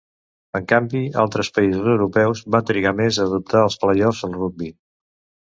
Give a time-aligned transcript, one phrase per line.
[0.59, 4.73] En canvi, altres països europeus van trigar més a adoptar els play-offs al rugbi.